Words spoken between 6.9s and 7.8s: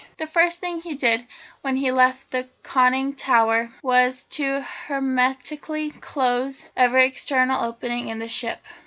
external